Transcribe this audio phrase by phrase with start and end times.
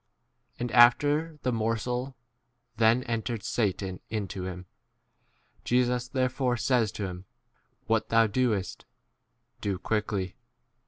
[0.57, 2.15] And, after the morsel,
[2.77, 4.61] then entered Satan into him.
[4.61, 4.65] n
[5.63, 7.25] Jesus therefore says to him,
[7.85, 8.85] What 2 s thou doest,
[9.61, 10.35] do quickly.